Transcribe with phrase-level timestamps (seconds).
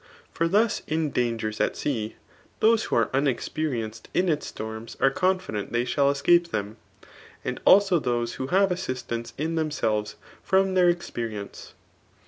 [0.31, 2.15] For thus in dangers at sea,
[2.59, 6.77] those who are unexperienced in its stonas are QSnfident they shall escape them;
[7.45, 11.75] and also those who have ss6i$tance in themselves from their experience.